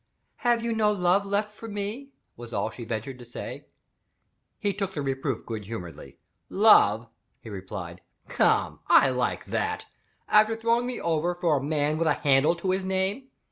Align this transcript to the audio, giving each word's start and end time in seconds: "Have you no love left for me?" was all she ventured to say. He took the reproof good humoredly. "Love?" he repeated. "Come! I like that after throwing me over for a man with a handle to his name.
"Have 0.37 0.63
you 0.63 0.73
no 0.73 0.91
love 0.91 1.27
left 1.27 1.53
for 1.55 1.67
me?" 1.67 2.09
was 2.35 2.53
all 2.53 2.71
she 2.71 2.85
ventured 2.85 3.19
to 3.19 3.23
say. 3.23 3.67
He 4.57 4.73
took 4.73 4.95
the 4.95 5.01
reproof 5.03 5.45
good 5.45 5.65
humoredly. 5.65 6.17
"Love?" 6.49 7.07
he 7.39 7.51
repeated. 7.51 8.01
"Come! 8.27 8.79
I 8.87 9.11
like 9.11 9.45
that 9.45 9.85
after 10.27 10.55
throwing 10.55 10.87
me 10.87 10.99
over 10.99 11.35
for 11.35 11.57
a 11.57 11.63
man 11.63 11.99
with 11.99 12.07
a 12.07 12.15
handle 12.15 12.55
to 12.55 12.71
his 12.71 12.83
name. 12.83 13.27